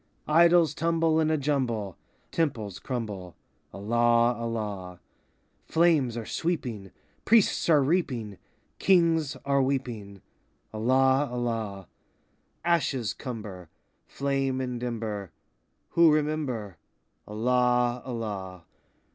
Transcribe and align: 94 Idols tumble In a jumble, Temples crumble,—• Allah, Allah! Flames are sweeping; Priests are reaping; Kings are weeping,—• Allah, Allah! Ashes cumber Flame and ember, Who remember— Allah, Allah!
94 0.27 0.35
Idols 0.43 0.73
tumble 0.73 1.19
In 1.19 1.29
a 1.29 1.37
jumble, 1.37 1.95
Temples 2.31 2.79
crumble,—• 2.79 3.35
Allah, 3.71 4.35
Allah! 4.35 4.99
Flames 5.67 6.17
are 6.17 6.25
sweeping; 6.25 6.89
Priests 7.23 7.69
are 7.69 7.83
reaping; 7.83 8.39
Kings 8.79 9.37
are 9.45 9.61
weeping,—• 9.61 10.21
Allah, 10.73 11.29
Allah! 11.31 11.87
Ashes 12.65 13.13
cumber 13.13 13.69
Flame 14.07 14.59
and 14.59 14.83
ember, 14.83 15.31
Who 15.89 16.11
remember— 16.11 16.77
Allah, 17.27 18.01
Allah! 18.03 18.63